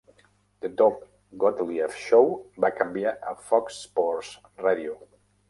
[0.63, 1.03] "The Doug
[1.43, 2.23] Gottlieb Show"
[2.65, 4.35] va canviar a Fox Sports
[4.65, 4.99] Radio.